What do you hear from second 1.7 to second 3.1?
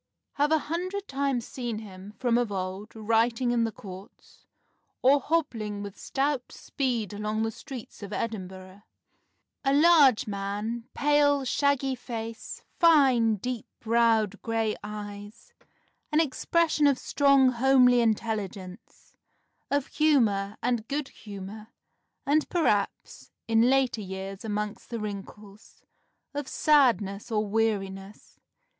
him, from of old,